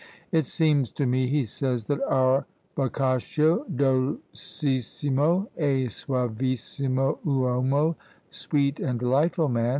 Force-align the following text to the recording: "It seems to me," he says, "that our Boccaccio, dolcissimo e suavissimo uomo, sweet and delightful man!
"It 0.31 0.45
seems 0.45 0.89
to 0.93 1.05
me," 1.05 1.27
he 1.27 1.45
says, 1.45 1.85
"that 1.85 2.01
our 2.09 2.47
Boccaccio, 2.73 3.65
dolcissimo 3.71 5.47
e 5.55 5.85
suavissimo 5.89 7.19
uomo, 7.23 7.95
sweet 8.31 8.79
and 8.79 8.99
delightful 8.99 9.49
man! 9.49 9.69